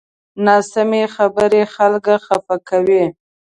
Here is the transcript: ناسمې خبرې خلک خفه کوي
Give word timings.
ناسمې 0.45 1.03
خبرې 1.15 1.63
خلک 1.75 2.05
خفه 2.25 2.55
کوي 2.69 3.03